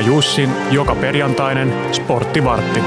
[0.00, 2.80] ja Jussin joka perjantainen sporttivartti.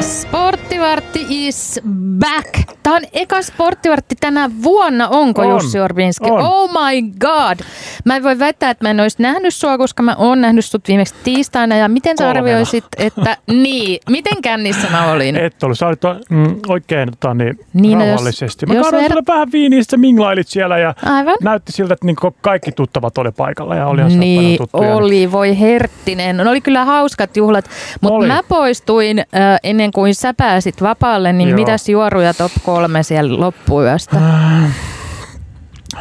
[0.00, 1.80] Sporttivartti is
[2.18, 2.70] back.
[2.82, 5.48] Tämä on eka sporttivartti tänä vuonna, onko On.
[5.48, 6.30] Jussi Orbinski?
[6.30, 6.40] On.
[6.40, 7.58] Oh my god.
[8.04, 10.88] Mä en voi väittää, että mä en olisi nähnyt sua, koska mä oon nähnyt sut
[10.88, 11.76] viimeksi tiistaina.
[11.76, 12.38] Ja miten sä Kolmena.
[12.40, 15.36] arvioisit, että niin, miten kännissä mä olin?
[15.36, 16.00] Et ollut, sä olit
[16.30, 18.66] mm, oikein tota, niin, Niin, no rauhallisesti.
[18.66, 21.36] Mä jos kaadoin ver- vähän viiniä, sä minglailit siellä ja Aivan.
[21.42, 24.94] näytti siltä, että niin kaikki tuttavat oli paikalla ja paljon Niin tuttuja.
[24.96, 26.36] oli, voi herttinen.
[26.36, 27.64] No oli kyllä hauskat juhlat,
[28.00, 28.26] mutta Oli.
[28.26, 31.56] mä poistuin äh, ennen kuin sä pääsit vapaalle, niin Joo.
[31.58, 34.16] mitäs juoruja top kolme siellä loppuyöstä?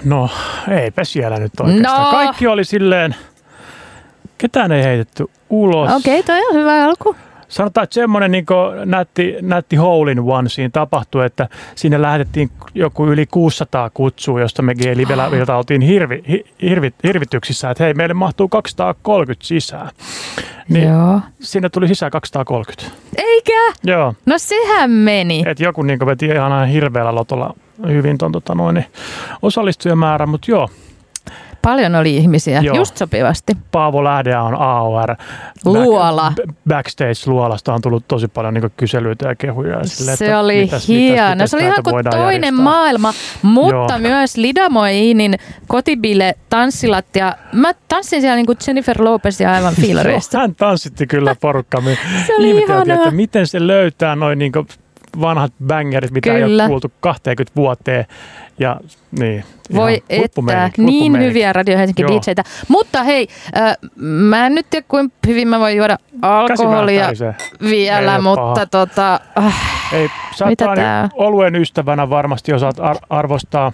[0.06, 0.30] No,
[0.72, 2.04] eipä siellä nyt oikeastaan.
[2.04, 2.12] No.
[2.12, 3.16] Kaikki oli silleen,
[4.38, 5.92] ketään ei heitetty ulos.
[5.92, 7.16] Okei, okay, toi on hyvä alku.
[7.48, 8.46] Sanotaan, että semmoinen niin
[8.86, 14.62] nätti, nätti hole in one siinä tapahtui, että sinne lähetettiin joku yli 600 kutsua, josta
[14.62, 19.90] me G-livellä vielä oltiin hirvi, hi- hirvi, hirvityksissä, että hei, meille mahtuu 230 sisään.
[20.70, 21.20] Niin Joo.
[21.40, 22.98] sinne tuli sisään 230.
[23.18, 23.74] Eikä?
[23.84, 25.44] Joo, No sehän meni.
[25.48, 27.54] että joku niin veti ihan hirveällä lotolla
[27.88, 28.86] hyvin ton tota noin, niin
[29.42, 30.70] osallistujamäärä, mutta joo,
[31.62, 32.76] Paljon oli ihmisiä, Joo.
[32.76, 33.54] just sopivasti.
[33.72, 35.16] Paavo Lähde on AOR.
[35.66, 36.34] Luola.
[36.36, 39.78] Back, backstage-luolasta on tullut tosi paljon niin kyselyitä ja kehuja.
[39.78, 41.36] ja Silleen, Se että oli mitäs- hieno.
[41.36, 42.52] mitäs- se oli ihan kuin toinen järjestää.
[42.64, 44.00] maailma, mutta Joo.
[44.00, 45.36] myös Lidamoinin
[45.68, 47.34] kotibile tanssilattia.
[47.54, 50.38] Mä tanssin siellä niin kuin Jennifer Lopezia aivan fiilareista.
[50.40, 51.82] Hän tanssitti kyllä porukkaa.
[52.28, 52.96] Se oli ihanaa.
[52.96, 54.52] että miten se löytää noin niin
[55.22, 56.64] vanhat bangerit, mitä ei Kyllä.
[56.64, 58.06] ole kuultu 20 vuoteen.
[58.60, 58.80] Ja
[59.20, 59.44] niin,
[59.76, 60.42] Voi että,
[60.78, 62.04] niin hyviä Radio Helsinki.
[62.04, 62.44] DJtä.
[62.68, 67.08] Mutta hei, äh, mä en nyt tiedä kuinka hyvin mä voin juoda alkoholia
[67.62, 68.66] vielä, Ei mutta paha.
[68.66, 69.56] tota, äh,
[69.94, 73.72] Ei, sä Mitä Mitä tää oluen ystävänä varmasti osaat ar- arvostaa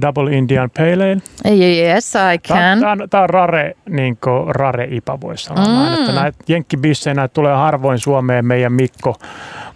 [0.00, 1.18] Double Indian Pale Ale.
[1.60, 2.80] yes I can.
[2.80, 5.72] Tämä on, tää on rare, niin rare IPA, voisi sanoa mm.
[5.72, 8.46] näin, että näitä jenkkibissejä näitä tulee harvoin Suomeen.
[8.46, 9.14] Meidän Mikko,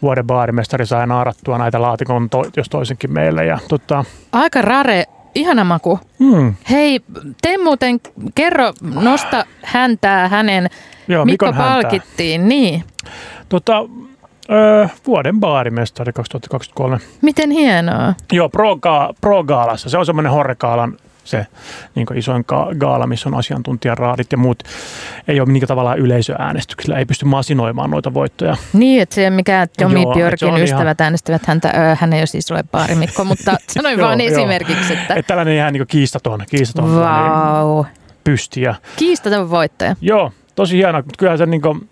[0.02, 3.44] vuoden baarimestari, sai naarattua näitä laatikon, to, jos toisenkin meille.
[3.44, 5.04] Ja, tota, Aika rare,
[5.34, 6.00] ihana maku.
[6.18, 7.00] hmm, Hei,
[7.42, 8.00] tee muuten,
[8.34, 10.70] kerro, nosta häntää hänen.
[11.08, 11.82] joo, Mikko Mikon häntää.
[11.82, 12.84] palkittiin, niin.
[13.48, 13.78] Tota,
[14.50, 16.98] ö, vuoden baarimestari 2023.
[17.22, 18.14] Miten hienoa.
[18.32, 19.90] Joo, Pro, Ga- Pro Gaalassa.
[19.90, 21.46] Se on semmoinen horrekaalan se
[21.94, 24.62] niin isoin ka- gaala, missä on asiantuntijaraadit ja muut.
[25.28, 28.56] Ei ole niin tavallaan yleisöäänestyksillä, ei pysty masinoimaan noita voittoja.
[28.72, 32.12] Niin, että se mikä Tommy Joo, et Björkin on ihan- ystävät äänestävät häntä, ö, hän
[32.12, 34.28] ei ole siis ole baarimikko, mutta sanoin vaan joo.
[34.30, 37.84] esimerkiksi, että Että tällainen ihan niin kiistaton, kiistaton niin vau,
[38.24, 38.60] pysti.
[38.62, 39.96] Ja, kiistaton voittaja.
[40.00, 41.88] joo, tosi hieno, mutta kyllähän se niin kuin,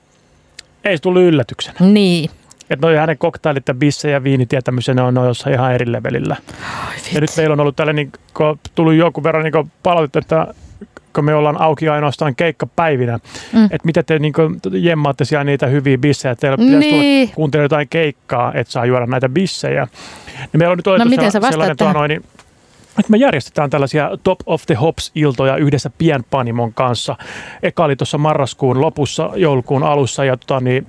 [0.85, 1.77] ei se tullut yllätyksenä.
[1.81, 2.31] Niin.
[2.71, 5.55] Että noi hänen koktailit ja bisse ja viinit ja tämmöisiä, ne on, ne on jossain
[5.55, 6.37] ihan eri levelillä.
[7.15, 10.55] Ja nyt meillä on ollut tällainen, niin, kun tullut joku verran niin palautetta, että
[11.15, 13.19] kun me ollaan auki ainoastaan keikkapäivinä,
[13.53, 13.65] Mm.
[13.65, 14.33] että miten te niin
[14.73, 17.27] jemmaatte siellä niitä hyviä bissejä, että teillä pitäisi Niin.
[17.29, 19.89] tulla kuuntelemaan jotain keikkaa, että saa juoda näitä bissejä.
[20.39, 22.25] Niin meillä on nyt otettu No miten sä sellainen, tuo noin, niin,
[22.99, 27.17] että me järjestetään tällaisia Top of the Hops-iltoja yhdessä Pienpanimon kanssa.
[27.63, 30.87] Eka oli tuossa marraskuun lopussa, joulukuun alussa ja tota, niin,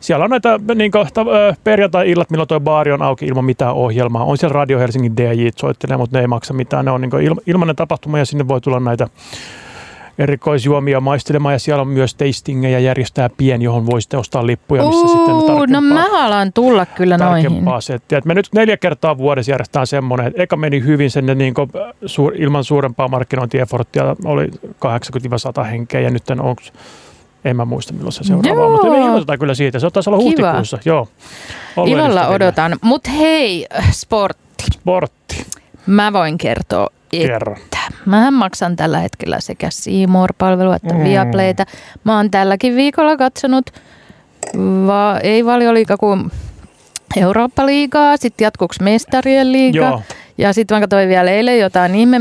[0.00, 1.06] siellä on näitä niin kuin,
[1.64, 4.24] perjantai-illat, milloin tuo baari on auki ilman mitään ohjelmaa.
[4.24, 6.84] On siellä Radio Helsingin DJ soittelee, mutta ne ei maksa mitään.
[6.84, 9.08] Ne on niin ilma, ilmainen tapahtuma ja sinne voi tulla näitä
[10.18, 15.08] erikoisjuomia maistelemaan ja siellä on myös tastingeja järjestää pieni, johon voi sitten ostaa lippuja, missä
[15.08, 17.64] sitten Uu, no tarkempaa, mä alan tulla kyllä noihin.
[17.80, 18.18] settiä.
[18.18, 21.70] Et me nyt neljä kertaa vuodessa järjestetään semmoinen, että eka meni hyvin sen niin kuin,
[22.06, 24.46] suur, ilman suurempaa markkinointieforttia oli
[25.62, 26.62] 80-100 henkeä ja nyt onko
[27.44, 29.78] en mä muista milloin se seuraava on, mutta me ilmoitetaan kyllä siitä.
[29.78, 30.28] Se taisi olla Kiva.
[30.28, 30.78] huhtikuussa.
[30.84, 31.08] Joo.
[31.86, 32.76] Ilolla odotan.
[32.82, 34.64] Mutta hei, sportti.
[34.72, 35.46] Sportti.
[35.86, 37.56] Mä voin kertoa, että Kerro.
[38.06, 41.04] Mähän maksan tällä hetkellä sekä Seymour-palvelua että Mm.
[41.04, 41.66] Viaplaytä.
[42.04, 43.70] Mä oon tälläkin viikolla katsonut,
[44.86, 46.30] va- ei valioliiga kuin
[47.16, 49.78] Eurooppa-liigaa, sitten jatkuuksi mestarien liiga.
[49.78, 50.02] Joo.
[50.38, 52.20] Ja sitten mä katsoin vielä eilen jotain ihme...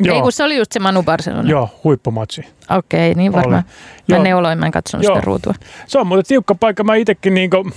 [0.00, 0.16] Joo.
[0.16, 1.48] Ei kun se oli just se Manu Barcelona.
[1.48, 2.46] Joo, huippumatsi.
[2.70, 3.64] Okei, niin varmaan.
[4.08, 4.22] Mä Joo.
[4.22, 5.14] neuloin, mä en katsonut Joo.
[5.14, 5.54] sitä ruutua.
[5.86, 6.84] Se on muuten tiukka paikka.
[6.84, 7.72] Mä itsekin niin kun,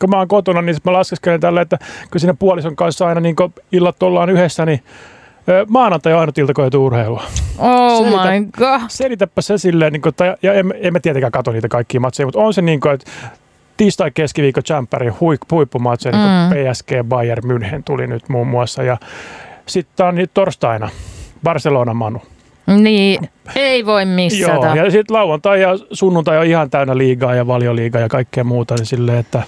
[0.00, 1.78] kun mä oon kotona, niin mä laskeskelen tällä, että
[2.10, 3.36] kun siinä puolison kanssa aina niin
[3.72, 4.82] illat ollaan yhdessä, niin
[5.68, 7.22] maanantai on ainut ilta, kun urheilua.
[7.58, 8.80] Oh Selitä- my god.
[8.88, 12.26] Selitäpä se silleen, niin kuin, tai, ja en, en mä tietenkään katso niitä kaikkia matseja,
[12.26, 13.10] mutta on se niin kuin, että
[13.76, 16.54] tiistai, keskiviikko, Champerin huik, huippumatseja, mm.
[16.54, 18.82] niin PSG, Bayern, München tuli nyt muun muassa.
[18.82, 18.96] Ja
[19.66, 20.90] sitten on nyt torstaina
[21.44, 22.22] Barcelona Manu.
[22.66, 24.66] Niin, ei voi missata.
[24.66, 28.74] Joo, ja sitten lauantai ja sunnuntai on ihan täynnä liigaa ja valioliigaa ja kaikkea muuta,
[28.74, 29.42] niin silleen, että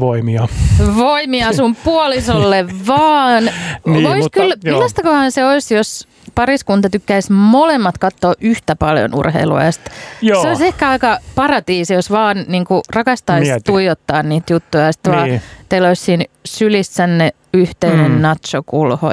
[0.00, 0.48] voimia.
[0.96, 3.44] Voimia sun puolisolle vaan.
[3.86, 4.72] Niin, Vois mutta kyllä, joo.
[4.74, 9.62] millaistakohan se olisi, jos pariskunta tykkäisi molemmat katsoa yhtä paljon urheilua.
[9.64, 9.82] Ja sit
[10.22, 10.42] Joo.
[10.42, 13.62] se olisi ehkä aika paratiisi, jos vaan niin kuin rakastaisi Mieti.
[13.72, 14.84] tuijottaa niitä juttuja.
[14.84, 15.42] Ja sitten vaan Niin.
[15.68, 18.20] Teillä olisi siinä sylissänne yhteinen Mm.
[18.20, 19.08] nacho-kulho.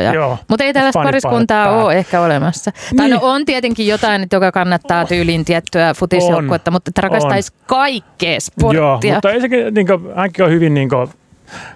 [0.47, 2.71] Mutta ei tällaista pariskuntaa ole ehkä olemassa.
[2.97, 3.15] Tai Niin.
[3.15, 8.81] no on tietenkin jotain, joka kannattaa tyyliin tiettyä futisjoukkuetta, mutta rakastaisi kaikkea sporttia.
[8.81, 11.07] Joo, mutta ei sekin, niin kuin, hänkin on hyvin niin kuin,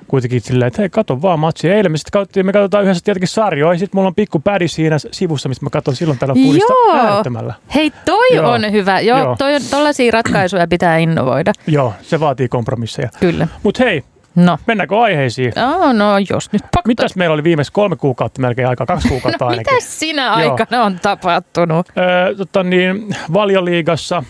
[0.07, 1.75] kuitenkin silleen, että hei, kato vaan matsia.
[1.75, 3.79] Eilen me sitten katsottiin, me katsotaan yhdessä tietenkin sarjoja.
[3.79, 6.95] Sitten mulla on pikku pädi siinä sivussa, mistä mä katson silloin tällä pudista Joo.
[6.95, 7.53] äänettämällä.
[7.75, 8.51] Hei, toi Joo.
[8.51, 8.99] on hyvä.
[8.99, 9.35] Joo, Joo.
[9.39, 11.51] toi on, tollaisia ratkaisuja pitää innovoida.
[11.67, 13.09] Joo, se vaatii kompromisseja.
[13.19, 13.47] Kyllä.
[13.63, 14.03] Mutta hei,
[14.35, 15.53] No, mennäänkö aiheisiin?
[15.59, 16.87] oh, no jos nyt pakko.
[16.87, 19.73] Mitäs meillä oli viimeis kolme kuukautta melkein aika, kaksi kuukautta no, ainakin.
[19.73, 21.87] mitäs sinä aikana on tapahtunut?
[21.97, 24.23] Öö, tota niin, valioliigassa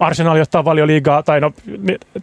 [0.00, 1.52] Arsenal johtaa valioliigaa, tai no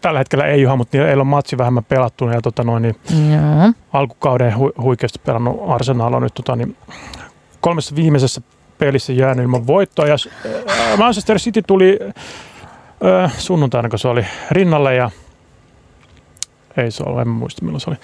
[0.02, 2.96] tällä hetkellä ei ihan, mutta niillä on matsi vähemmän pelattuna ja tota noin, niin
[3.32, 3.74] Joo.
[3.94, 6.76] alkukauden hu- huikeasti pelannut Arsenal on nyt tota, niin,
[7.62, 8.42] kolmessa viimeisessä
[8.78, 10.08] pelissä jäänyt ilman voittoa.
[10.08, 10.16] Ja
[10.98, 12.00] Manchester City tuli
[13.04, 15.12] ää, sunnuntaina, kun se oli rinnalle ja
[16.78, 17.98] ei se ole, en muista milloin se oli.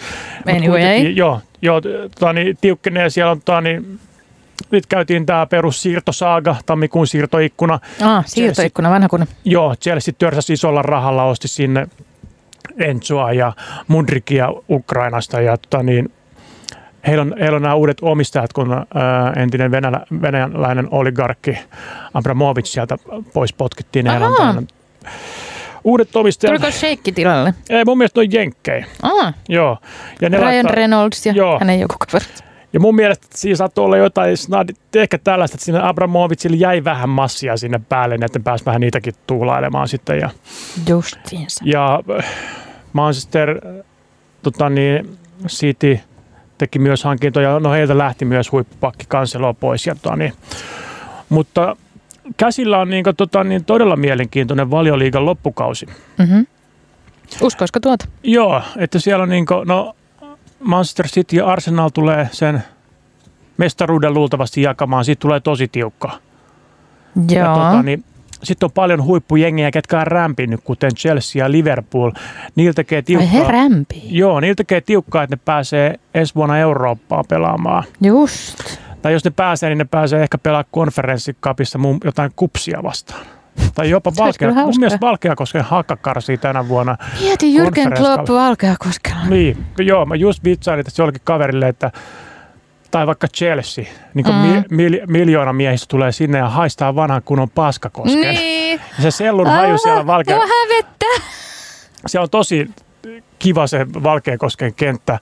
[0.47, 0.69] Anyway.
[0.69, 3.99] kuitenkin, Joo, joo tota, niin, tiukkenee siellä on tota, niin,
[4.71, 7.79] nyt käytiin tämä perus siirtosaaga, tammikuun siirtoikkuna.
[8.01, 9.25] Ah, siirtoikkuna, vanha kun.
[9.45, 11.87] Joo, Chelsea törsäsi isolla rahalla, osti sinne
[12.77, 13.53] Enzoa ja
[13.87, 16.11] Mundrikia Ukrainasta ja tota, niin,
[17.07, 18.85] heillä on, heillä on nämä uudet omistajat, kun ää,
[19.35, 21.57] entinen venälä, venäläinen oligarkki
[22.13, 22.97] Abramovic sieltä
[23.33, 24.09] pois potkittiin.
[24.09, 24.67] Heillä on tämän,
[25.83, 26.55] uudet omistajat.
[26.55, 27.53] Tuliko Sheikki tilalle?
[27.69, 28.85] Ei, mun mielestä on jenkkejä.
[29.01, 29.77] Ah, Joo.
[30.21, 31.59] Ja, ne Ryan laittaa, Reynolds ja Joo.
[31.59, 32.25] hänen joku kaveri.
[32.73, 34.35] ja mun mielestä siinä saattoi olla jotain,
[34.95, 38.81] ehkä tällaista, että siinä Abramovicille jäi vähän massia sinne päälle, niin että ne pääsi vähän
[38.81, 40.19] niitäkin tuulailemaan sitten.
[40.19, 40.29] Ja,
[40.89, 41.63] Justiinsa.
[41.67, 42.25] Ja äh,
[42.93, 43.85] Manchester äh,
[44.41, 45.99] tota niin, City
[46.57, 47.59] teki myös hankintoja.
[47.59, 49.87] No heiltä lähti myös huippupakki Cancelo pois.
[49.87, 50.33] Ja, tota niin,
[51.29, 51.75] mutta
[52.37, 55.85] käsillä on niin, tota, niin, todella mielenkiintoinen valioliigan loppukausi.
[56.17, 56.47] Mm-hmm.
[57.41, 58.05] Uskoisiko tuota?
[58.23, 59.95] Joo, että siellä on niin kuin, no
[60.59, 62.63] Manchester City ja Arsenal tulee sen
[63.57, 65.05] mestaruuden luultavasti jakamaan.
[65.05, 66.11] Siitä tulee tosi tiukka.
[67.29, 67.55] Ja Joo.
[67.55, 68.03] tota, niin,
[68.43, 72.11] sitten on paljon huippujengiä, ketkä on rämpinyt, kuten Chelsea ja Liverpool.
[72.55, 73.29] Niillä tekee Ai tiukkaa.
[73.29, 74.03] he rämpii.
[74.05, 77.83] Joo, niillä tekee tiukkaa, että ne pääsee ensi vuonna Eurooppaa pelaamaan.
[78.01, 78.82] Just.
[79.03, 83.25] Tai jos ne pääsee, niin ne pääsee ehkä pelaamaan konferenssikapissa jotain kupsia vastaan.
[83.75, 86.97] Tai jopa Valkea, mun mielestä Valkeakosken haka karsii tänä vuonna.
[87.21, 88.29] Mieti Jürgen Klopp.
[88.29, 89.25] Valkeakoskella.
[89.29, 91.91] Niin, joo, mä just vitsailin että jollekin kaverille, että
[92.91, 94.41] tai vaikka Chelsea, niin kuin Mm.
[94.41, 98.21] mi, mil, miljoona miehistä tulee sinne ja haistaa vanhan kunnon paskakosken.
[98.35, 98.81] Niin.
[98.97, 101.27] Ja se sellun haju siellä valkea, Mua hävettää.
[102.05, 102.69] se on tosi
[103.39, 105.19] kiva se Valkeakosken kenttä,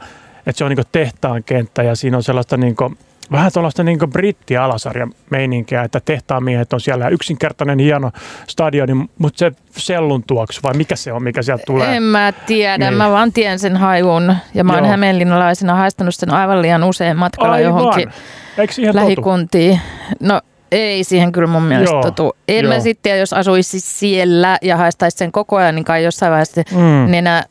[0.48, 2.94] että se on niinku tehtaan kenttä ja siinä on sellaista niinku,
[3.31, 8.12] vähän tuollaista niinku britti-alasarjan meininkiä, että tehtaan miehet on siellä yksinkertainen hieno
[8.48, 11.95] stadioni, mutta se sellun tuoksu vai mikä se on, mikä sieltä tulee?
[11.98, 12.98] En mä tiedä, Niin.
[12.98, 14.36] mä vaan tien sen hajun.
[14.54, 14.92] Ja mä oon Joo.
[14.92, 18.10] hämeenlinnalaisena haistanut sen aivan liian usein matkalla johonkin
[18.57, 19.04] Eikö siihen totu?
[19.06, 19.80] lähikuntiin.
[20.19, 20.42] No
[20.72, 22.36] ei siihen kyllä mun mielestä Joo, totu.
[22.48, 22.74] En joo.
[22.74, 27.12] mä sitten, jos asuisi siellä ja haistaisi sen koko ajan, niin kai jossain vaiheessa Mm.
[27.12, 27.44] nenä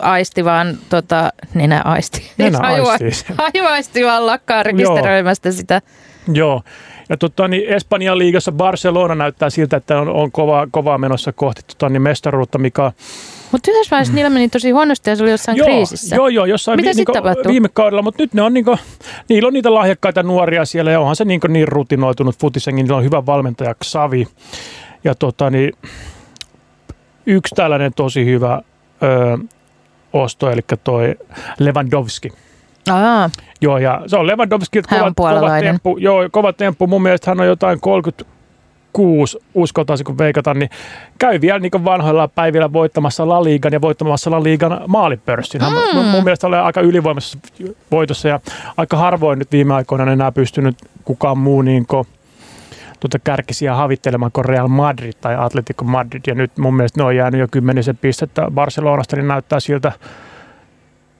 [0.00, 2.30] aisti vaan, tota, nenä aisti.
[2.38, 2.58] Nenä
[3.70, 5.82] aisti vaan lakkaa rekisteröimästä sitä.
[6.32, 6.62] Joo.
[7.08, 11.62] Ja tota, niin Espanjan liigassa Barcelona näyttää siltä, että on, on kova, kovaa menossa kohti
[11.66, 12.92] tota, niin mestaruutta, mikä
[13.52, 16.16] Mutta yhdessä vaiheessa niillä meni tosi huonosti ja se oli jossain joo, kriisissä.
[16.16, 17.52] joo, joo, jossain Mitä vi, niinku, tapahtui?
[17.52, 18.76] viime kaudella, mutta nyt ne on niinku,
[19.28, 23.04] niillä on niitä lahjakkaita nuoria siellä ja onhan se niinku niin rutinoitunut futisenkin, niillä on
[23.04, 24.26] hyvä valmentaja Xavi.
[25.04, 25.72] Ja tota, niin,
[27.26, 28.62] yksi tällainen tosi hyvä
[30.12, 31.14] osto, eli toi
[31.58, 32.28] Lewandowski.
[32.90, 33.30] Aa,
[33.60, 35.96] Joo, ja se on Lewandowski, kova, kova temppu.
[35.98, 36.86] Joo, kova temppu.
[36.86, 40.70] Mun mielestä hän on jotain 36, uskotaan se kun veikataan, niin
[41.18, 45.60] käy vielä niin vanhoilla päivillä voittamassa La Ligan ja voittamassa La Ligan maalipörssin.
[45.60, 45.96] Hän Mm.
[45.96, 47.38] mun, mun mielestä oli aika ylivoimaisessa
[47.90, 48.40] voitossa ja
[48.76, 52.06] aika harvoin nyt viime aikoina enää pystynyt kukaan muu niin kuin,
[53.02, 56.20] tuota kärkisiä havittelemaan kuin Real Madrid tai Atletico Madrid.
[56.26, 59.92] Ja nyt mun mielestä ne on jäänyt jo kymmenisen pistettä Barcelonasta, niin näyttää siltä,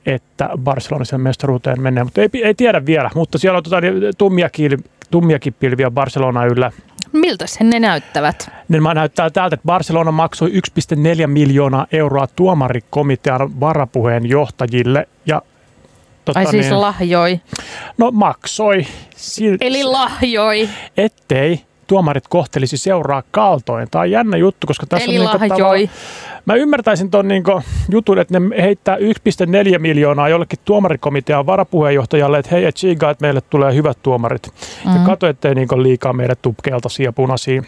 [0.07, 3.11] että Barcelona sen mestaruuteen menee, mutta ei, ei tiedä vielä.
[3.15, 4.77] Mutta siellä on tota, niin, tummia, kiili,
[5.11, 6.73] tummiakin pilviä Barcelona yllä.
[7.13, 8.51] miltä sen ne näyttävät?
[8.81, 10.51] Mä näyttää täältä, että Barcelona maksoi
[11.21, 15.09] 1,4 miljoonaa euroa tuomarikomitean varapuheenjohtajille.
[15.27, 15.43] Ja,
[16.25, 17.41] tota, Ai siis niin, lahjoi.
[17.99, 18.87] no maksoi,
[19.31, 20.69] sil, Eli lahjoi.
[20.97, 21.61] ettei
[21.93, 23.89] tuomarit kohtelisi seuraa kaltoin.
[23.91, 25.91] Tämä on jännä juttu, koska tässä Eli on niin lahjoi.
[26.47, 27.43] Mä ymmärtäisin tuon niin
[27.91, 33.41] jutun, että ne heittää 1,4 miljoonaa jollekin tuomarikomitean varapuheenjohtajalle, että hei, et chiga, että meille
[33.41, 34.49] tulee hyvät tuomarit.
[34.85, 34.95] Mm.
[34.95, 37.63] Ja kato, ettei niin liikaa meille tupkeeltaisia ja punaisia.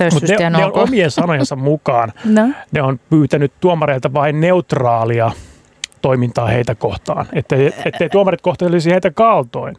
[0.00, 2.12] Just ne, ne on omien sanojensa mukaan.
[2.24, 2.48] No.
[2.72, 5.30] Ne on pyytänyt tuomareilta vain neutraalia
[6.02, 9.76] toimintaa heitä kohtaan, ettei, ettei tuomarit kohtelisi heitä kaltoin.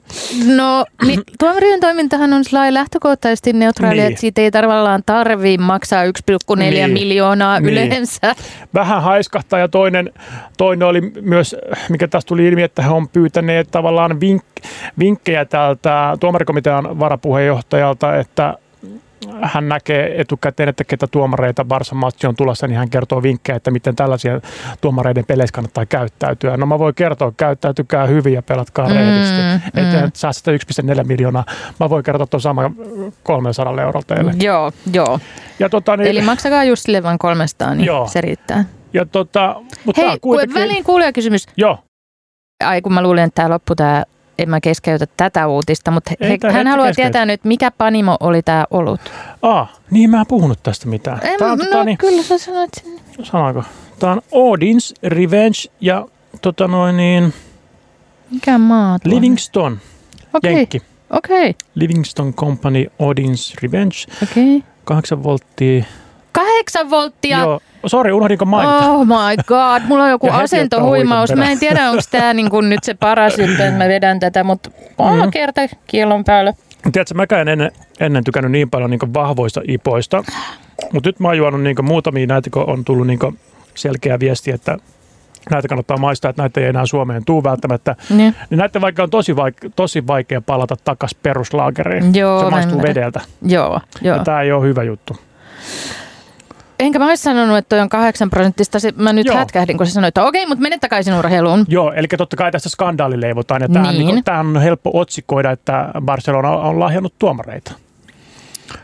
[0.55, 4.11] No, niin, tuomarien toimintahan on lähtökohtaisesti neutraalia, Niin.
[4.11, 6.91] että siitä ei tavallaan tarvii maksaa 1,4 Niin.
[6.91, 7.69] miljoonaa Niin.
[7.69, 8.35] yleensä.
[8.73, 10.13] Vähän haiskahtaa ja toinen,
[10.57, 11.55] toinen oli myös,
[11.89, 14.43] mikä tässä tuli ilmi, että he on pyytäneet tavallaan vink,
[14.99, 18.53] vinkkejä tältä tuomarikomitean varapuheenjohtajalta, että
[19.41, 23.71] hän näkee etukäteen, että ketä tuomareita Barsan matsi on tulossa, niin hän kertoo vinkkejä, että
[23.71, 24.41] miten tällaisia
[24.81, 26.57] tuomareiden peleissä kannattaa käyttäytyä.
[26.57, 29.41] No mä voin kertoa, käyttäytykää hyvin ja pelatkaa Mm, rehellisesti.
[29.73, 29.83] mm.
[29.83, 31.45] Että saa sitä 1,4 miljoonaa.
[31.79, 32.75] Mä voin kertoa tuon saman
[33.23, 34.33] 300 eurolla teille.
[34.41, 35.19] Joo, joo.
[35.59, 38.07] Ja, tota, niin, Eli maksakaa just sille vain 300, niin Joo.
[38.07, 38.65] se riittää.
[38.93, 41.45] ja tota, mutta Hei, kuitenkin, väliin kuulijakysymys.
[41.57, 41.77] Joo,
[42.63, 44.03] Ai kun mä luulin, että tämä loppu tämä,
[44.39, 47.07] en mä keskeytä tätä uutista, mutta he, hän haluaa keskeytä.
[47.11, 49.01] tietää nyt, mikä panimo oli tämä olut.
[49.41, 51.19] Ah, niin mä en puhunut tästä mitään.
[51.23, 53.25] En, Tää on, no tota, niin, kyllä sä sanoit sen.
[53.25, 53.63] sanonko?
[53.99, 56.05] Tämä on Odin's Revenge ja
[56.41, 57.33] tota noin niin,
[58.31, 59.15] Mikä maa tuo?
[59.15, 59.79] Livingston,
[60.33, 60.81] Okei, Jenkki.
[61.09, 64.63] okei, Livingston Company Odin's Revenge, okei.
[64.83, 65.83] 8 volttia.
[66.59, 67.39] Kahdeksan volttia.
[67.39, 68.91] Joo, sori, unohdinko mainita?
[68.91, 71.35] Oh my god, mulla on joku asentohuimaus.
[71.35, 74.69] Mä en tiedä, onko tämä niinku nyt se paras juttu, että mä vedän tätä, mutta
[74.69, 75.23] mm.
[75.23, 75.31] Mm.
[75.31, 76.53] kerta kielon päällä.
[76.91, 80.23] Tiedätkö, mäkään en ennen, ennen tykännyt niin paljon niin vahvoista ipoista,
[80.93, 83.19] mutta nyt mä oon juonut niin muutamia näitä, kun on tullut niin
[83.75, 84.77] selkeä viesti, että
[85.51, 87.95] näitä kannattaa maistaa, että näitä ei enää Suomeen tuu välttämättä.
[88.09, 88.35] Niin.
[88.49, 92.15] Niin näiden vaikka on tosi, vaike- tosi vaikea palata takaisin peruslaageriin.
[92.15, 93.21] Joo, Se mä maistuu vedeltä.
[93.41, 94.17] Joo, joo.
[94.17, 95.15] Ja tämä ei ole hyvä juttu.
[96.79, 98.79] Enkä mä olisi sanonut, että toi on kahdeksan prosenttista.
[98.79, 99.35] Se, mä nyt Joo.
[99.37, 101.65] hätkähdin, kun sä sanoit, että okei, mutta mene takaisin urheiluun.
[101.67, 103.61] Joo, eli totta kai tästä skandaali leivotaan.
[103.61, 104.07] Ja tämähän, Niin.
[104.07, 104.23] niin.
[104.27, 107.71] Niin on helppo otsikoida, että Barcelona on lahjannut tuomareita.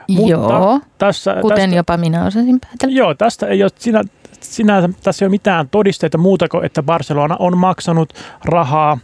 [0.09, 2.95] Mutta Joo, Tässä, kuten tästä, jopa minä osasin päätellä.
[2.97, 4.01] Joo, tästä ei ole sinä,
[4.41, 8.13] sinänsä, tässä ei ole mitään todisteita muuta kuin, että Barcelona on maksanut
[8.45, 8.97] rahaa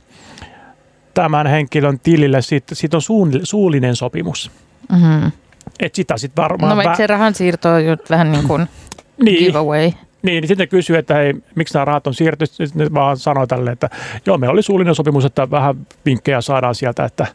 [1.13, 2.41] tämän henkilön tilille.
[2.41, 3.01] Siitä, siitä on
[3.43, 4.51] suullinen sopimus.
[4.91, 5.31] Mm-hmm.
[5.79, 6.77] Et sitä sitten varmaan...
[6.77, 8.67] No vä- se rahan siirto on just vähän niin kuin
[9.25, 9.81] niin, giveaway.
[9.81, 12.45] niin, niin sitten kysyy, että hei, miksi nämä rahat on siirretty.
[12.45, 13.89] Sitten ne vaan sanoi tälle, että
[14.25, 15.75] joo, meillä oli suullinen sopimus, että vähän
[16.05, 17.27] vinkkejä saadaan sieltä, että,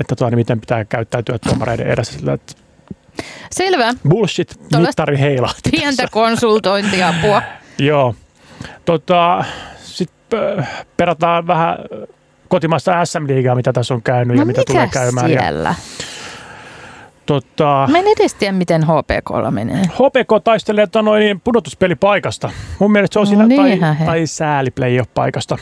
[0.00, 2.12] että tuo, niin miten pitää käyttäytyä tuomareiden edessä.
[2.18, 2.52] Sillä, että
[3.50, 3.94] Selvä.
[4.08, 5.70] bullshit, Tuollaista mittari heilahti.
[5.70, 6.12] Pientä tässä.
[6.12, 7.42] konsultointiapua.
[7.78, 8.14] Joo.
[8.84, 9.44] Tota,
[9.78, 12.08] Sitten perataan vähän äh,
[12.48, 15.30] kotimaista SM-liigaa, mitä tässä on käynyt No ja mitä tulee käymään.
[15.30, 15.74] Ja, siellä?
[17.26, 19.82] Tota, Mä en edes tiedä, miten HPKlla menee.
[19.82, 22.50] HPK taistelee tota noin pudotuspelipaikasta.
[22.78, 24.04] Mun mielestä se on No siinä, niinhän tai, he.
[24.06, 24.70] tai sääli
[25.14, 25.58] paikasta.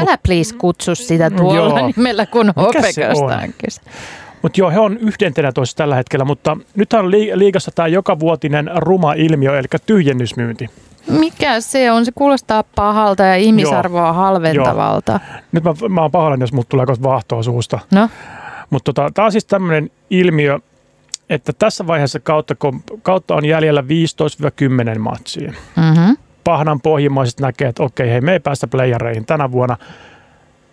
[0.00, 1.92] Älä please kutsu sitä tuolla Joo.
[1.96, 3.52] nimellä, kun HPKsta on?
[3.64, 3.80] kyse.
[4.42, 8.70] Mutta joo, he on yhdentenä toissa tällä hetkellä, mutta nythän on li- liigassa tämä jokavuotinen
[8.76, 10.66] ruma ilmiö, eli tyhjennysmyynti.
[11.08, 12.04] Mikä se on?
[12.04, 15.20] Se kuulostaa pahalta ja ihmisarvoa halventavalta.
[15.52, 17.78] Nyt mä, mä oon pahoillani, jos mut tulee kohta vaahtoa suusta.
[17.92, 18.08] No,
[18.70, 20.58] Mutta tota, tämä on siis tämmöinen ilmiö,
[21.30, 22.54] että tässä vaiheessa kautta,
[23.02, 23.84] kautta on jäljellä
[24.96, 25.52] 15-10 matsia.
[25.76, 26.16] mm-hmm.
[26.44, 29.76] Pahnan pohjimmaiset näkee, että okei, hei, me ei päästä playereihin tänä vuonna.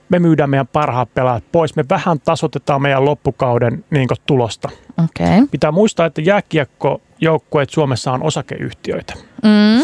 [0.09, 1.75] Me myydään meidän parhaat pelaajat pois.
[1.75, 4.69] Me vähän tasotetaan meidän loppukauden niin tulosta.
[5.03, 5.25] okei.
[5.25, 5.47] Okay.
[5.51, 9.13] Pitää muistaa, että jääkiekkojoukkueet Suomessa on osakeyhtiöitä.
[9.43, 9.83] Mm.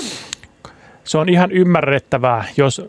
[1.03, 2.81] Se on ihan ymmärrettävää, jos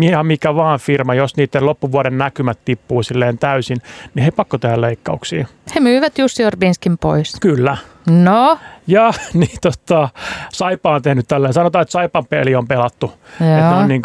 [0.00, 3.78] ihan mikä vaan firma, jos niiden loppuvuoden näkymät tippuu silleen täysin,
[4.14, 5.46] niin he pakko tehdä leikkauksia.
[5.74, 7.36] He myyvät Jussi Orbinskin pois.
[7.40, 7.76] Kyllä.
[8.06, 10.08] No, Ja niin tota,
[10.52, 11.52] Saipa on tehnyt tällä.
[11.52, 13.12] Sanotaan, että Saipan peli on pelattu.
[13.34, 14.02] Että on niin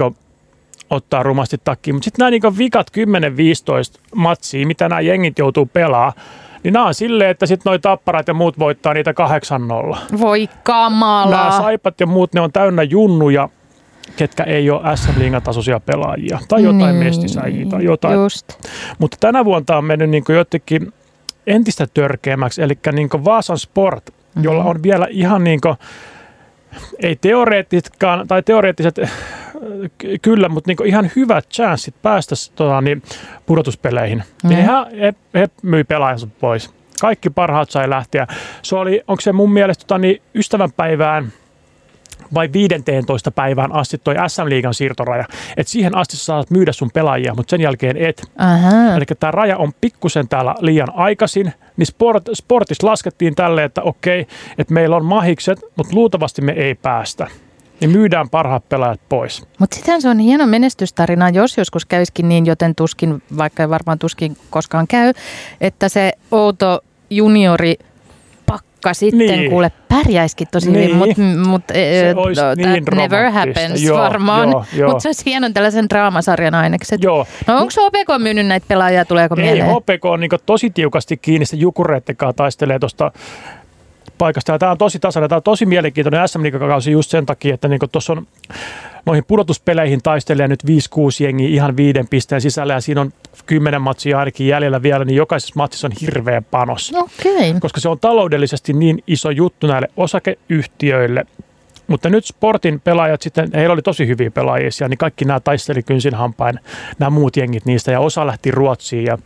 [0.90, 1.96] ottaa rumasti takkiin.
[1.96, 6.14] Mutta sitten nämä niin vikat 10-15 matsia, mitä nämä jengit joutuu pelaa,
[6.64, 9.14] niin nämä on silleen, että sitten noi tapparat ja muut voittaa niitä
[9.94, 9.98] 8-0.
[10.20, 11.52] Voi Nämä kamala.
[11.52, 13.50] Saipat ja muut, ne on täynnä junnuja,
[14.18, 15.12] ketkä ei ole SM
[15.44, 16.40] tasoisia pelaajia.
[16.48, 17.06] Tai jotain niin.
[17.06, 18.14] mestisäjiä tai jotain.
[18.14, 18.48] Just.
[19.00, 20.94] Mutta tänä vuonna tämä on mennyt niin jotenkin
[21.48, 24.44] entistä törkeämmäksi, eli niin Vaasan Sport, mm-hmm.
[24.44, 25.76] jolla on vielä ihan niin kuin,
[27.00, 29.00] ei teoreettiskaan, tai teoreettiset
[29.98, 33.04] ky- kyllä, mutta niin ihan hyvät chanssit päästä tota, niin,
[33.46, 34.18] pudotuspeleihin.
[34.18, 34.50] Mm-hmm.
[34.50, 36.74] Niin he, he, he myi pelaajansa pois.
[37.02, 38.28] Kaikki parhaat sai lähteä.
[38.62, 41.32] Se oli, onko se mun mielestä tota, niin ystävänpäivään
[42.34, 45.26] vai 15 päivään asti toi SM-liigan siirtoraja.
[45.58, 48.22] Et siihen asti saat myydä sun pelaajia, mutta sen jälkeen et.
[48.98, 51.54] Eli tämä raja on pikkusen täällä liian aikaisin.
[51.78, 56.76] Niin sport, sportissa laskettiin tälle, että okei, että meillä on mahikset, mutta luultavasti me ei
[56.76, 57.28] päästä.
[57.82, 59.48] Niin myydään parhaat pelaajat pois.
[59.60, 64.00] Mutta sittenhän se on hieno menestystarina, jos joskus käisikin niin, joten tuskin, vaikka ei varmaan
[64.00, 65.14] tuskin koskaan käy,
[65.62, 67.76] että se outo juniori
[68.88, 69.50] pakka sitten Niin.
[69.50, 70.84] kuule pärjäisikin tosi Niin.
[70.84, 74.50] hyvin, mutta mut, Se eh, olisi that niin never happens Joo, varmaan.
[74.50, 77.04] Mutta se olisi hienon tällaisen draamasarjan ainekset.
[77.04, 77.26] Joo.
[77.48, 79.68] No onko OPK myynyt näitä pelaajia, tuleeko Ei, mieleen?
[79.70, 83.12] HPK on niin tosi tiukasti kiinni, se Jukureitten kanssa taistelee tuosta
[84.18, 84.52] paikasta.
[84.52, 87.68] Ja tämä on tosi tasainen, tämä on tosi mielenkiintoinen sm kausi just sen takia, että
[87.68, 88.28] niin tuossa on
[89.06, 90.68] noihin pudotuspeleihin taistelee nyt 5-6
[91.20, 93.14] jengiä ihan viiden pisteen sisällä ja siinä on
[93.46, 96.94] kymmenen matsia ainakin jäljellä vielä, niin jokaisessa matsissa on hirveä panos.
[96.96, 97.54] Okei.
[97.60, 101.26] Koska se on taloudellisesti niin iso juttu näille osakeyhtiöille.
[101.88, 105.84] Mutta nyt sportin pelaajat sitten, heillä oli tosi hyviä pelaajia siellä, niin kaikki nämä taisteli
[105.84, 106.60] kynsin hampain,
[107.00, 109.18] nämä muut jengit niistä ja osa lähti Ruotsiin ja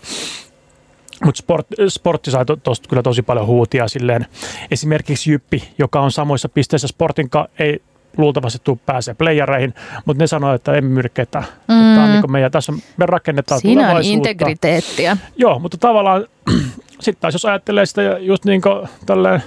[1.25, 4.25] mutta sport, sportti sai tuosta kyllä tosi paljon huutia silleen.
[4.71, 7.81] Esimerkiksi Jyppi, joka on samoissa pisteissä sportin ei
[8.17, 9.73] luultavasti tule pääsee playereihin,
[10.05, 11.43] mutta ne sanoo, että emme myydä ketään.
[11.43, 11.67] Mm.
[11.67, 14.29] Tämä on niin meidän, tässä on, me rakennetaan Siinä on tulevaisuutta.
[14.29, 15.17] integriteettiä.
[15.37, 16.25] Joo, mutta tavallaan
[16.99, 19.43] sitten taas jos ajattelee sitä just niin kuin tälleen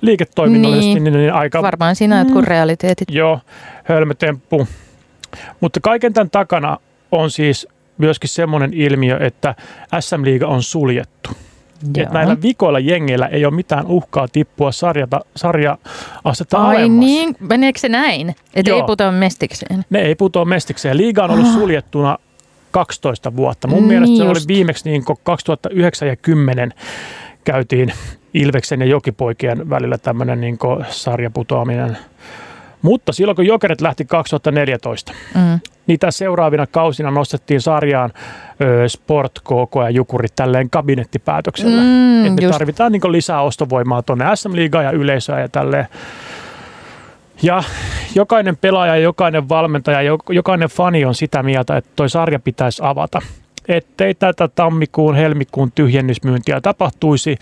[0.00, 1.12] liiketoiminnallisesti, niin, Niin.
[1.12, 2.28] niin, niin aika Varmaan siinä mm.
[2.28, 3.08] jotkut realiteetit.
[3.10, 3.40] joo,
[3.84, 4.68] hölmötemppu.
[5.60, 6.76] Mutta kaiken tämän takana
[7.12, 7.68] on siis
[8.00, 9.54] myöskin semmoinen ilmiö, että
[10.00, 11.30] SM-liiga on suljettu.
[11.98, 16.98] Että näillä vikoilla jengeillä ei ole mitään uhkaa tippua sarjata, sarja-astetta Ai alemmas.
[17.04, 18.34] niin, meneekö se näin?
[18.54, 19.84] Että ei putoa mestikseen?
[19.90, 20.96] Ne ei putoa mestikseen.
[20.96, 21.52] Liiga on ollut Ah.
[21.54, 22.18] suljettuna
[22.70, 23.68] 12 vuotta.
[23.68, 24.30] Mun Niin mielestä se just.
[24.48, 26.74] oli viimeksi niin 2009 ja 10
[27.44, 27.92] käytiin
[28.34, 30.58] Ilveksen ja Jokipoikien välillä tämmöinen niin
[30.90, 31.98] sarjaputoaminen.
[32.82, 35.60] Mutta silloin kun Jokerit lähti 2014, Mm.
[35.86, 38.12] Niitä seuraavina kausina nostettiin sarjaan
[38.60, 41.80] ö, Sport, KK ja Jukurit tälleen kabinettipäätöksellä.
[41.80, 42.52] Mm, että me just.
[42.58, 45.86] tarvitaan niin lisää ostovoimaa tuonne SM-liigaan ja yleisöä ja tälleen.
[47.42, 47.62] Ja
[48.14, 53.20] jokainen pelaaja, jokainen valmentaja, jo- jokainen fani on sitä mieltä, että toi sarja pitäisi avata.
[53.68, 57.36] Ettei tätä tammikuun, helmikuun tyhjennysmyyntiä tapahtuisi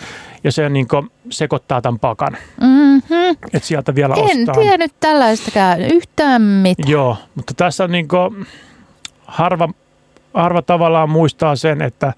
[0.44, 0.88] ja se niin
[1.30, 2.36] sekoittaa tämän pakan.
[2.60, 3.36] Mm-hmm.
[3.52, 4.54] Että sieltä vielä En ostaa.
[4.54, 6.90] tiennyt tällaistakään yhtään mitään.
[6.90, 8.08] Joo, mutta tässä on niin
[9.26, 9.68] harva,
[10.34, 12.12] harva tavallaan muistaa sen, että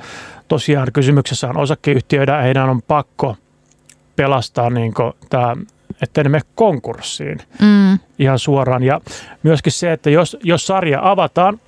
[0.48, 3.36] tosiaan kysymyksessä on osakeyhtiöitä ja heidän on pakko
[4.16, 4.94] pelastaa niin
[5.30, 5.56] tämä,
[6.02, 7.98] ettei ne mene konkurssiin Mm.
[8.18, 8.82] ihan suoraan.
[8.82, 9.00] Ja
[9.42, 11.60] myöskin se, että jos, jos sarja avataan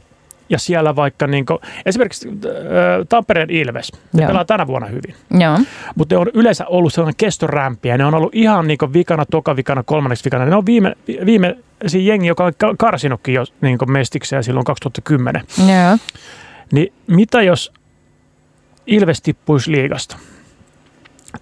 [0.53, 2.33] ja siellä vaikka niin kuin, esimerkiksi äh,
[3.09, 4.29] Tampereen Ilves, ne Joo.
[4.29, 5.59] pelaa tänä vuonna hyvin, Joo.
[5.95, 7.99] mutta ne on yleensä ollut sellainen kestorämpiä.
[7.99, 10.47] Ne on ollut ihan niin vikana, toka vikana, kolmanneksi vikana.
[10.47, 11.57] Ne on viime, viime
[12.03, 15.43] jengi, joka on ka- karsinutkin jo niin mestikseen silloin 2010.
[15.59, 15.99] Joo.
[16.73, 17.73] Niin mitä jos
[18.87, 20.17] Ilves tippuisi liigasta?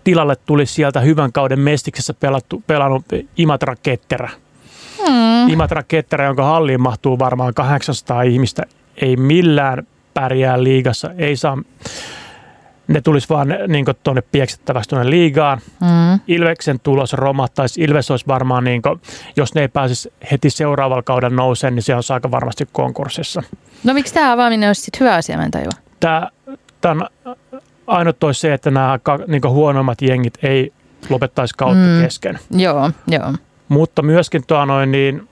[0.04, 3.04] Tilalle tulisi sieltä hyvän kauden mestiksessä pelattu, pelannut
[3.36, 4.30] Imatra Ketterä.
[5.08, 5.48] Mm.
[5.48, 8.62] Imatra Ketterä, jonka halliin mahtuu varmaan 800 ihmistä,
[9.00, 11.58] ei millään pärjää liigassa, ei saa,
[12.88, 15.58] ne tulisi vaan niin tuonne pieksettäväksi tuonne liigaan.
[15.80, 16.20] Mm.
[16.28, 17.80] Ilveksen tulos romahtaisi.
[17.80, 19.00] Ilves olisi varmaan, niin kuin,
[19.36, 23.42] jos ne ei pääsisi heti seuraavalla kaudella nouseen, niin se on aika varmasti konkurssissa.
[23.84, 25.70] No miksi tämä avaaminen olisi sitten hyvä asia, mä en tajua?
[26.00, 26.28] Tämä,
[26.80, 27.06] tämä
[27.86, 30.72] ainut olisi se, että nämä niin huonommat jengit ei
[31.08, 32.02] lopettaisi kautta mm.
[32.02, 32.38] kesken.
[32.50, 33.34] Joo, joo.
[33.68, 35.28] Mutta myöskin tuo noin, niin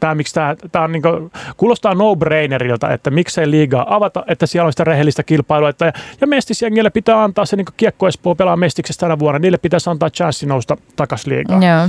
[0.00, 4.66] tämä, miksi tämä, tämä on niin kuin, kuulostaa no-brainerilta, että miksei liigaa avata, että siellä
[4.66, 5.68] on sitä rehellistä kilpailua.
[5.68, 9.38] Että, ja, ja mestisjengille pitää antaa se niin kuin Kiekko Espoo pelaa mestiksessä tänä vuonna,
[9.38, 11.62] niille pitäisi antaa chanssi nousta takaisin liigaan.
[11.62, 11.88] Joo.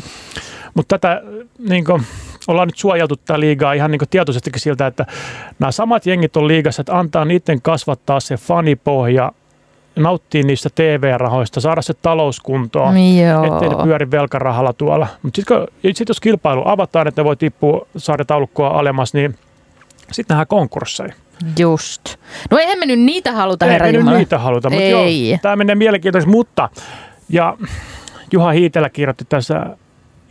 [0.73, 1.21] Mutta tätä
[1.69, 2.03] niin kuin,
[2.47, 5.05] ollaan nyt suojeltu tätä liigaa ihan niin tietoisestikin siltä, että
[5.59, 9.31] nämä samat jengit on liigassa, että antaa niiden kasvattaa se fanipohja,
[10.03, 13.43] nauttia niistä TV-rahoista, saada se talouskuntoon, Joo.
[13.43, 15.07] ettei ne pyöri velkarahalla tuolla.
[15.21, 15.57] Mutta sitten
[15.95, 19.35] sit jos kilpailu avataan, että ne voi tippua saada taulukkoa alemmas, niin
[20.11, 21.13] sitten nähdään konkursseja.
[21.59, 22.15] Just.
[22.51, 25.29] No eihän me nyt niitä haluta, herra Ei me nyt niitä haluta, mutta Ei.
[25.29, 26.69] joo, tämä menee mielenkiintoisesti, mutta
[27.29, 27.57] ja
[28.31, 29.65] Juha Hiitelä kirjoitti tässä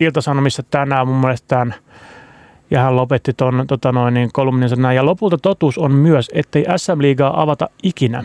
[0.00, 1.74] Iltasanomissa tänään mun mielestä tämän
[2.70, 4.96] Ja hän lopetti tuon tota noin, niin kolumninsa näin.
[4.96, 8.24] Ja lopulta totuus on myös, ettei SM-liigaa avata ikinä.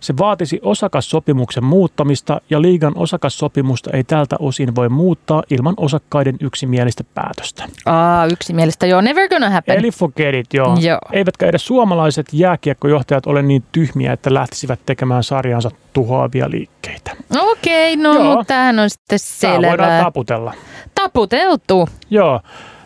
[0.00, 7.04] Se vaatisi osakassopimuksen muuttamista ja liigan osakassopimusta ei tältä osin voi muuttaa ilman osakkaiden yksimielistä
[7.14, 7.64] päätöstä.
[7.86, 8.86] Aa, yksimielistä.
[8.86, 9.78] Joo, never gonna happen.
[9.78, 10.76] Eli forget it, joo.
[10.80, 10.98] Joo.
[11.12, 17.16] Eivätkä edes suomalaiset jääkiekkojohtajat ole niin tyhmiä, että lähtisivät tekemään sarjansa tuhoavia liikkeitä.
[17.38, 18.24] Okei, no Joo.
[18.24, 20.54] mutta tämähän on sitten Tämä voidaan taputella.
[20.94, 21.88] Taputeltu.
[22.10, 22.40] Joo.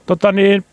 [0.07, 0.65] Tota niin,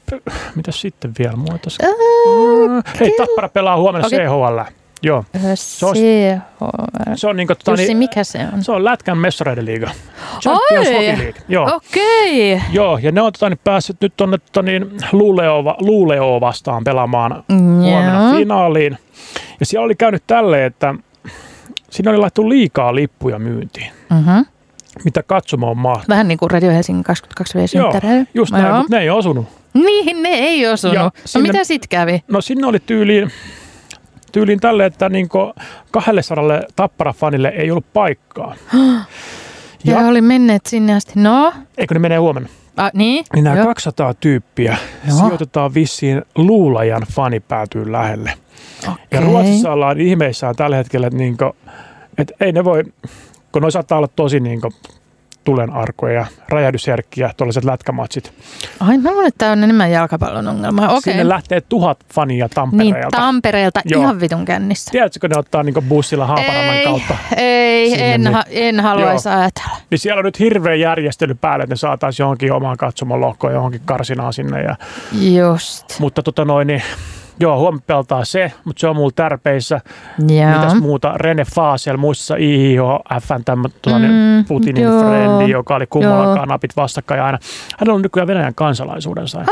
[0.56, 1.70] mitä sitten vielä muuta?
[1.84, 4.20] Äh, Hei, Tappara pelaa huomenna Okei.
[4.20, 4.60] CHL.
[5.04, 5.26] Joo.
[5.56, 5.96] Se on-
[7.16, 8.64] Se on niin tota, Jussi, niin, mikä se on?
[8.64, 9.90] se on Lätkän messareiden liiga.
[10.42, 10.88] Champions!
[10.88, 11.34] Hockey League.
[11.48, 11.76] Joo.
[11.76, 12.62] Okei.
[12.72, 17.44] Joo, ja ne on tota, niin, päässyt nyt tuonne tota, niin, Luleå, Luleå vastaan pelaamaan
[17.50, 18.38] huomenna Joo.
[18.38, 18.98] finaaliin.
[19.60, 20.96] Ja siellä oli käynyt tälleen, että
[21.90, 24.40] siinä oli laittu liikaa lippuja myyntiin, Mhm.
[25.06, 26.10] mitä katsomaan on mahdollista.
[26.14, 27.94] Vähän niin kuin Radio Helsingin 22 v Joo,
[28.34, 28.78] just näin, Joo.
[28.78, 29.46] mutta ne ei osunut.
[29.74, 30.96] Niihin ne ei osunut.
[30.96, 32.24] Ja No sinne- mitä sit kävi?
[32.28, 33.32] No sinne oli tyyliin,
[34.32, 35.30] tyyliin tälle, että niin
[35.92, 38.56] 200 tappara-fanille ei ollut paikkaa.
[39.84, 41.12] Ja, Ja, oli menneet sinne asti.
[41.16, 42.50] No, eikö ne menee huomenna?
[42.78, 43.26] a, niin?
[43.34, 43.66] Niin nämä Joo.
[43.66, 44.78] 200 tyyppiä
[45.08, 45.18] Joo.
[45.18, 48.34] sijoitetaan vissiin luulajan fanipäätyyn lähelle.
[48.84, 49.20] Ja Okei.
[49.22, 51.52] Ruotsissa ollaan ihmeissään tällä hetkellä, että, niin kuin,
[52.18, 52.84] että ei ne voi,
[53.52, 54.74] kun ne saattaa olla tosi niin kuin,
[55.48, 58.34] tulenarkoja ja räjähdysherkkiä, tuollaiset lätkämatsit.
[58.80, 60.88] Ai mä luulen, että tämä on enemmän jalkapallon ongelma.
[60.88, 61.02] Okei.
[61.02, 63.18] Sinne lähtee tuhat fania Niin, Tampereelta.
[63.18, 64.02] Tampereelta Joo.
[64.02, 64.92] ihan vitun kännissä.
[64.92, 67.16] Tiedätkö, ne ottaa niin bussilla Haaparannan kautta?
[67.38, 69.78] ei sinne, en, niin- ha, en haluaisi ajatella.
[69.90, 73.22] Niin siellä on nyt hirveä järjestely päällä, että ne saataisiin johonkin omaan katsomon
[73.54, 74.62] johonkin karsinaan sinne.
[74.62, 74.76] Ja,
[75.52, 76.00] Just.
[76.00, 76.84] mutta tota noin, niin,
[77.40, 79.82] joo, huomenna se, mutta se on mulla tärpeissä.
[80.30, 80.52] Joo.
[80.52, 81.14] Mitäs muuta?
[81.16, 83.64] Rene Faasel, muissa IIHFn tämä
[84.08, 85.02] Mm, Putinin joo.
[85.02, 86.36] frendi, joka oli kummalla Joo.
[86.36, 87.40] kanapit vastakkain aina.
[87.80, 89.46] Hän on nykyään Venäjän kansalaisuudensa.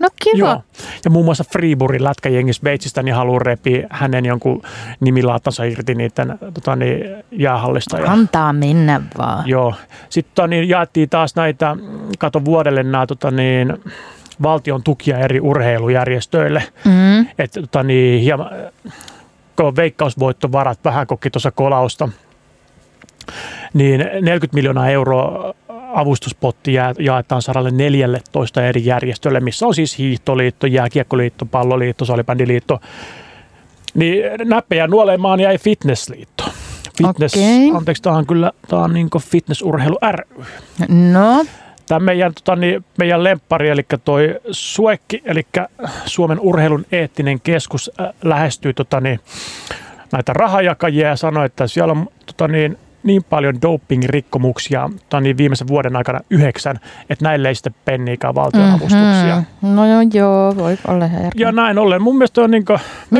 [0.00, 0.36] No kiva.
[0.48, 0.62] Joo.
[1.04, 4.62] Ja muun muassa Freeburgin lätkäjengi Sveitsistä niin haluaa repiä hänen jonkun
[5.00, 7.98] nimilaattansa irti niiden tota, niin, jäähallista.
[7.98, 9.48] Ja, Antaa mennä vaan.
[9.48, 9.74] joo.
[10.08, 11.82] Sitten tota, niin, jaettiin taas näitä, mm,
[12.18, 13.74] kato vuodelle nämä tota, niin,
[14.42, 16.62] valtion tukia eri urheilujärjestöille.
[16.84, 17.26] Mm.
[17.38, 18.50] Että tota, niin, hieman,
[19.76, 22.08] veikkausvoittovarat vähän koki tuossa kolausta,
[23.74, 25.54] niin 40 miljoonaa euroa
[25.94, 32.80] avustuspotti jaetaan 114 eri järjestölle, missä on siis hiihtoliitto, jääkiekkoliitto, palloliitto, salibändiliitto.
[33.94, 36.44] Niin näppejä nuolemaan jäi fitnessliitto.
[36.98, 37.70] Fitness, Okei.
[37.74, 40.44] anteeksi, tämä on kyllä tämä on niin fitnessurheilu ry.
[40.88, 41.44] No,
[41.90, 45.46] Tämä meidän, tota, niin, meidän lemppari, eli toi Suekki, eli
[46.06, 49.20] Suomen urheilun eettinen keskus äh, lähestyy tota, niin,
[50.12, 55.96] näitä rahajakajia ja sanoi, että siellä on tota, niin, niin paljon doping-rikkomuksia niin viimeisen vuoden
[55.96, 56.76] aikana yhdeksän,
[57.10, 59.42] että näille ei sitten penniikään valtionavustuksia.
[59.62, 59.74] Mhm.
[59.74, 61.30] No joo, joo, voi olla järkevää.
[61.36, 62.02] Ja näin ollen.
[62.02, 62.78] Mun mielestä on niin kuin,
[63.10, 63.18] mä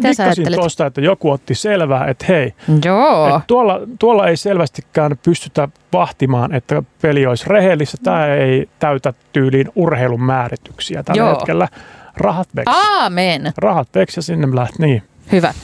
[0.55, 3.37] tuosta, että joku otti selvää, että hei, Joo.
[3.37, 7.97] et tuolla, tuolla ei selvästikään pystytä vahtimaan, että peli olisi rehellistä.
[8.03, 11.31] Tämä ei täytä tyyliin urheilun määrityksiä tällä Joo.
[11.31, 11.69] hetkellä.
[12.17, 12.75] Rahat veksi.
[12.77, 13.53] Aamen.
[13.59, 14.75] Rahat veksi ja sinne lähti.
[14.79, 15.55] Niin, Hyvä.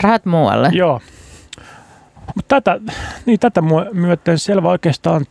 [0.00, 0.68] Rahat muualle.
[0.72, 1.00] joo.
[2.34, 2.80] Mutta tätä,
[3.26, 3.62] niin tätä
[3.92, 5.26] myöten selvä oikeastaan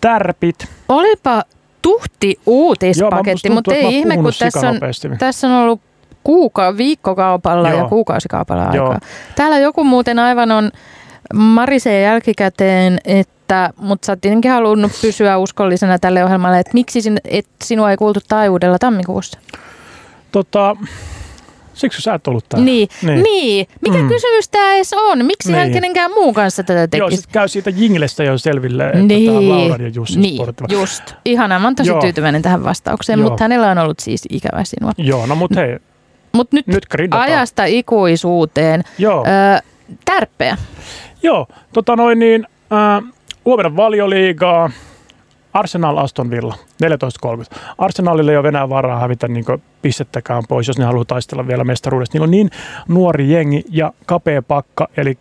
[0.00, 0.68] tärpit.
[0.88, 1.42] Olipa
[1.82, 4.80] tuhti uutispaketti, mutta ei ihme, kun tässä on,
[5.18, 5.80] tässä on ollut
[6.24, 7.78] kuuka, viikkokaupalla Joo.
[7.78, 8.84] ja kuukausikaupalla Joo.
[8.84, 9.08] aikaa.
[9.36, 10.70] Täällä joku muuten aivan on
[11.34, 17.18] marisee jälkikäteen, että mutta sä oot tietenkin halunnut pysyä uskollisena tälle ohjelmalle, että miksi sin,
[17.24, 19.38] et sinua ei kuultu taajuudella tammikuussa.
[20.32, 20.76] Tota,
[21.78, 22.64] siksi sä et ollut täällä.
[22.64, 22.88] Niin.
[23.02, 23.22] Niin.
[23.22, 23.66] niin.
[23.80, 24.08] Mikä Mm.
[24.08, 25.26] kysymys tämä edes on?
[25.26, 25.72] Miksi hän Niin.
[25.72, 27.22] kenenkään muun kanssa tätä Joo, tekisi?
[27.22, 30.68] sit käy siitä jinglestä jo selville, että tämä on Lauran ja Jussin niin, sportiva.
[30.70, 31.14] just.
[31.24, 32.00] Ihanaa, mä oon tosi Joo.
[32.00, 33.28] tyytyväinen tähän vastaukseen, Joo.
[33.28, 34.92] mutta hänellä on ollut siis ikävä sinua.
[34.98, 35.76] Joo, no mut hei,
[36.32, 37.28] Mutta nyt, nyt grindataan.
[37.28, 38.82] ajasta ikuisuuteen.
[38.98, 39.24] Joo.
[39.26, 39.58] Öö,
[40.04, 40.56] tärppeä.
[41.22, 43.04] Joo, tota noin niin, äh,
[43.44, 44.70] huomenna valioliigaa,
[45.52, 46.54] Arsenal Aston Villa,
[47.54, 47.58] 14.30.
[47.78, 49.44] Arsenalille ei ole enää varaa hävitä niin
[49.82, 52.14] pistettäkään pois, jos ne haluaa taistella vielä mestaruudesta.
[52.14, 52.50] Niillä on niin
[52.88, 55.18] nuori jengi ja kapea pakka, eli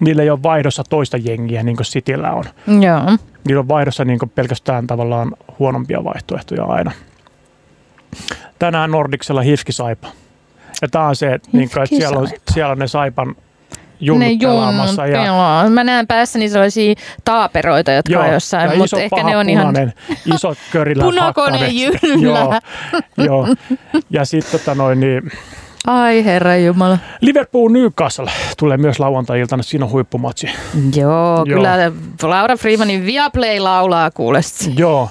[0.00, 2.44] niillä ei ole vaihdossa toista jengiä, niin kuin Cityllä on.
[2.80, 3.18] Joo.
[3.44, 6.92] Niillä on vaihdossa niin pelkästään tavallaan huonompia vaihtoehtoja aina.
[8.58, 10.08] Tänään Nordiksella Hifki Saipa.
[10.82, 13.34] Ja tämä on se, että, niin kuin, että siellä, on, siellä on ne Saipan
[14.00, 15.06] junnut ne pelaamassa.
[15.06, 15.70] junnut Ja.
[15.70, 19.74] Mä näen päässäni sellaisia taaperoita, jotka Joo, on jossain, mutta ehkä ne on ihan
[20.34, 21.72] isot körillä punakone hakkaneet.
[22.12, 22.38] jyllä.
[22.38, 22.60] joo,
[23.26, 23.46] joo.
[24.10, 25.22] Ja sitten tota noin, niin,
[25.86, 26.98] Ai herra Jumala.
[27.20, 30.46] Liverpool Newcastle tulee myös lauantai-iltana, siinä on huippumatsi.
[30.96, 31.44] Joo, Joo.
[31.44, 34.72] kyllä Laura Freemanin Viaplay laulaa kuulesti.
[34.76, 35.08] Joo.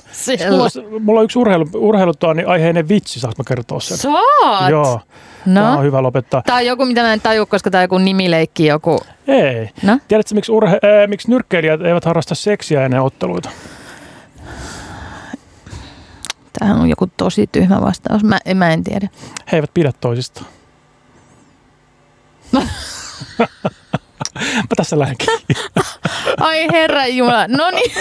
[0.50, 3.98] Mulla, mulla on yksi urheilu, urheilutoani aiheinen vitsi, saanko mä kertoa sen?
[3.98, 4.70] Saat!
[4.70, 5.00] Joo,
[5.46, 6.42] tämä No, on hyvä lopettaa.
[6.46, 9.00] tämä on joku, mitä mä en taju, koska tämä on joku nimileikki, joku...
[9.28, 9.70] Ei.
[9.84, 10.00] No?
[10.08, 10.66] Tiedätkö, miksi, urhe-
[11.04, 13.50] äh, miksi nyrkkeilijät eivät harrasta seksiä ennen otteluita?
[16.60, 18.24] Tämähän on joku tosi tyhmä vastaus.
[18.24, 19.08] Mä, mä en tiedä.
[19.52, 20.46] He eivät pidä toisistaan.
[24.56, 25.28] Mä tässä lähdenkin.
[26.40, 27.92] Ai herra Jumala, no niin.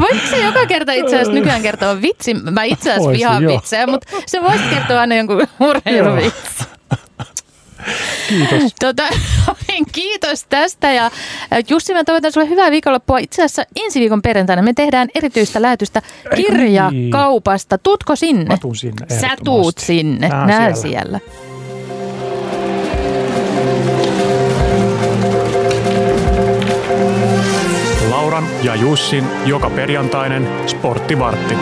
[0.00, 2.34] Voitko se joka kerta itse asiassa nykyään kertoa vitsi?
[2.34, 6.64] Mä itse asiassa vihaan vitsejä, mutta se voisit kertoa aina jonkun urheiluvitsi.
[8.28, 8.74] Kiitos.
[8.80, 9.02] Tota,
[9.68, 11.10] niin, kiitos tästä ja
[11.68, 13.18] Jussi, mä toivotan sulle hyvää viikonloppua.
[13.18, 16.02] Itse asiassa ensi viikon perjantaina me tehdään erityistä lähetystä
[16.36, 16.46] niin?
[16.46, 17.78] kirjakaupasta.
[17.78, 18.44] Tuutko sinne?
[18.44, 20.28] Mä tuun sinne Sä tuut sinne.
[20.28, 21.18] Näen Näen siellä.
[21.18, 21.45] siellä.
[28.26, 31.54] Lauran ja Jussin joka perjantainen sporttivartti.